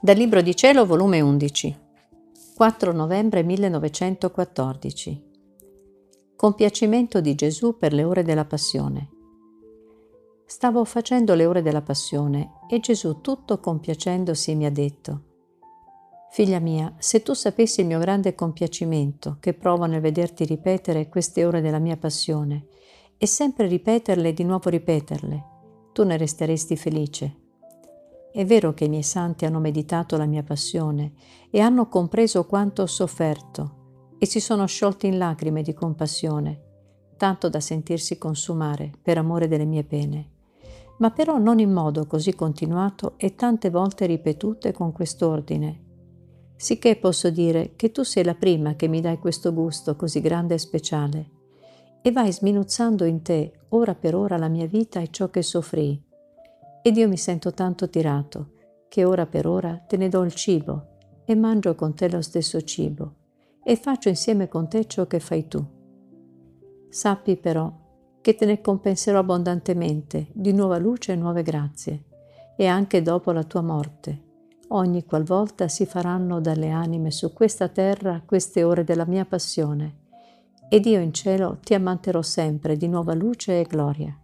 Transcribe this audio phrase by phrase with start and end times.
[0.00, 1.76] Dal Libro di Cielo, volume 11,
[2.54, 5.24] 4 novembre 1914.
[6.36, 9.08] Compiacimento di Gesù per le ore della Passione.
[10.46, 15.22] Stavo facendo le ore della Passione e Gesù, tutto compiacendosi, mi ha detto,
[16.30, 21.44] Figlia mia, se tu sapessi il mio grande compiacimento che provo nel vederti ripetere queste
[21.44, 22.68] ore della mia passione
[23.18, 25.44] e sempre ripeterle e di nuovo ripeterle,
[25.92, 27.46] tu ne resteresti felice
[28.38, 31.14] è vero che i miei santi hanno meditato la mia passione
[31.50, 36.62] e hanno compreso quanto ho sofferto e si sono sciolti in lacrime di compassione,
[37.16, 40.30] tanto da sentirsi consumare per amore delle mie pene,
[40.98, 45.86] ma però non in modo così continuato e tante volte ripetute con quest'ordine.
[46.54, 50.54] Sicché posso dire che tu sei la prima che mi dai questo gusto così grande
[50.54, 51.30] e speciale,
[52.02, 56.06] e vai sminuzzando in te ora per ora la mia vita e ciò che soffrii,
[56.82, 58.52] ed io mi sento tanto tirato
[58.88, 62.60] che ora per ora te ne do il cibo e mangio con te lo stesso
[62.62, 63.14] cibo
[63.62, 65.62] e faccio insieme con te ciò che fai tu.
[66.88, 67.70] Sappi però
[68.20, 72.04] che te ne compenserò abbondantemente di nuova luce e nuove grazie,
[72.56, 74.22] e anche dopo la tua morte,
[74.68, 80.06] ogni qualvolta si faranno dalle anime su questa terra queste ore della mia passione,
[80.68, 84.18] ed io in cielo ti ammanterò sempre di nuova luce e gloria.